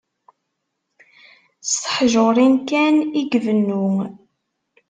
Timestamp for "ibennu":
3.35-3.85